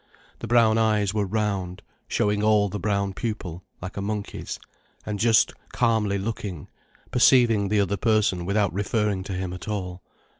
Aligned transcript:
The 0.39 0.47
brown 0.47 0.79
eyes 0.79 1.13
were 1.13 1.27
round, 1.27 1.83
showing 2.07 2.41
all 2.41 2.69
the 2.69 2.79
brown 2.79 3.13
pupil, 3.13 3.63
like 3.83 3.97
a 3.97 4.01
monkey's, 4.01 4.59
and 5.05 5.19
just 5.19 5.53
calmly 5.73 6.17
looking, 6.17 6.67
perceiving 7.11 7.67
the 7.67 7.79
other 7.81 7.97
person 7.97 8.43
without 8.43 8.73
referring 8.73 9.21
to 9.25 9.33
him 9.33 9.53
at 9.53 9.67
all. 9.67 10.01